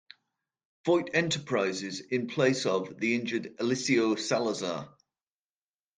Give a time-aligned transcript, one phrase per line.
[0.83, 4.91] Foyt Enterprises in place of the injured Eliseo Salazar.